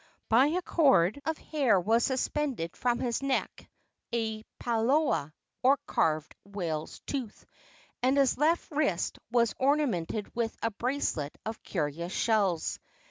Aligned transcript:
By 0.29 0.47
a 0.47 0.63
cord 0.63 1.21
of 1.27 1.37
hair 1.37 1.79
was 1.79 2.03
suspended 2.03 2.75
from 2.75 2.97
his 2.97 3.21
neck 3.21 3.69
a 4.11 4.41
palaoa, 4.59 5.31
or 5.61 5.77
carved 5.85 6.33
whale's 6.43 7.01
tooth, 7.01 7.45
and 8.01 8.17
his 8.17 8.35
left 8.35 8.71
wrist 8.71 9.19
was 9.29 9.53
ornamented 9.59 10.35
with 10.35 10.57
a 10.63 10.71
bracelet 10.71 11.37
of 11.45 11.61
curious 11.61 12.11
shells. 12.13 12.79